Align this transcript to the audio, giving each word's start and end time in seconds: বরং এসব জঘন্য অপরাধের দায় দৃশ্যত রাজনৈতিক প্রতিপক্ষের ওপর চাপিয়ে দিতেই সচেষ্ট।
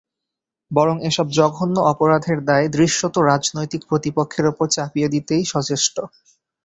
বরং 0.71 0.95
এসব 1.09 1.27
জঘন্য 1.31 1.75
অপরাধের 1.91 2.39
দায় 2.45 2.67
দৃশ্যত 2.75 3.15
রাজনৈতিক 3.31 3.81
প্রতিপক্ষের 3.89 4.45
ওপর 4.47 4.65
চাপিয়ে 4.69 5.11
দিতেই 5.13 5.43
সচেষ্ট। 5.45 5.95